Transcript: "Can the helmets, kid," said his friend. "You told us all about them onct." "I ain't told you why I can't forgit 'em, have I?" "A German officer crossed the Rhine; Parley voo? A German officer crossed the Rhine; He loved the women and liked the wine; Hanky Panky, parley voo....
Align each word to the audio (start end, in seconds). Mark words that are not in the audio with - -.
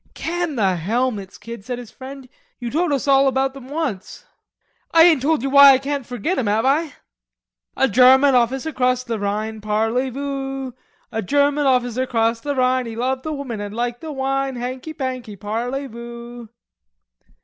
"Can 0.15 0.55
the 0.55 0.77
helmets, 0.77 1.37
kid," 1.37 1.63
said 1.63 1.77
his 1.77 1.91
friend. 1.91 2.27
"You 2.57 2.71
told 2.71 2.91
us 2.91 3.07
all 3.07 3.27
about 3.27 3.53
them 3.53 3.71
onct." 3.71 4.25
"I 4.89 5.03
ain't 5.03 5.21
told 5.21 5.43
you 5.43 5.51
why 5.51 5.73
I 5.73 5.77
can't 5.77 6.07
forgit 6.07 6.39
'em, 6.39 6.47
have 6.47 6.65
I?" 6.65 6.93
"A 7.77 7.87
German 7.87 8.33
officer 8.33 8.71
crossed 8.71 9.05
the 9.05 9.19
Rhine; 9.19 9.61
Parley 9.61 10.09
voo? 10.09 10.73
A 11.11 11.21
German 11.21 11.67
officer 11.67 12.07
crossed 12.07 12.41
the 12.41 12.55
Rhine; 12.55 12.87
He 12.87 12.95
loved 12.95 13.21
the 13.21 13.31
women 13.31 13.61
and 13.61 13.75
liked 13.75 14.01
the 14.01 14.11
wine; 14.11 14.55
Hanky 14.55 14.93
Panky, 14.93 15.35
parley 15.35 15.85
voo.... 15.85 16.49